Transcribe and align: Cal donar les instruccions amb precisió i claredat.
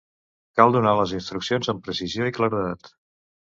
Cal 0.59 0.73
donar 0.75 0.93
les 1.01 1.13
instruccions 1.19 1.71
amb 1.77 1.87
precisió 1.91 2.33
i 2.33 2.37
claredat. 2.41 2.95